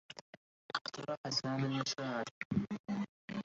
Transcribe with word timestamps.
اقترح 0.75 1.29
سامي 1.29 1.65
المساعدة. 1.65 2.31